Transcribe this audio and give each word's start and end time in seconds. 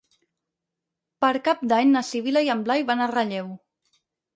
Per 1.25 1.29
Cap 1.49 1.63
d'Any 1.75 1.93
na 1.99 2.05
Sibil·la 2.11 2.45
i 2.49 2.53
en 2.59 2.67
Blai 2.67 2.91
van 2.93 3.05
a 3.09 3.13
Relleu. 3.17 3.59